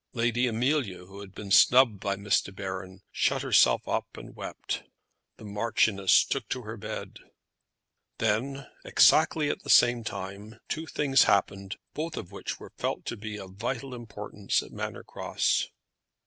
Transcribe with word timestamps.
Lady 0.13 0.47
Amelia, 0.47 1.05
who 1.05 1.19
had 1.19 1.31
been 1.35 1.51
snubbed 1.51 1.99
by 1.99 2.15
Miss 2.15 2.41
De 2.41 2.51
Baron, 2.51 3.03
shut 3.11 3.43
herself 3.43 3.87
up 3.87 4.17
and 4.17 4.35
wept. 4.35 4.81
The 5.37 5.45
Marchioness 5.45 6.25
took 6.25 6.49
to 6.49 6.63
her 6.63 6.75
bed. 6.75 7.19
Then, 8.17 8.65
exactly 8.83 9.47
at 9.51 9.61
the 9.61 9.69
same 9.69 10.03
time, 10.03 10.55
two 10.67 10.87
things 10.87 11.25
happened, 11.25 11.77
both 11.93 12.17
of 12.17 12.31
which 12.31 12.59
were 12.59 12.73
felt 12.77 13.05
to 13.05 13.15
be 13.15 13.37
of 13.37 13.57
vital 13.57 13.93
importance 13.93 14.63
at 14.63 14.71
Manor 14.71 15.03
Cross. 15.03 15.67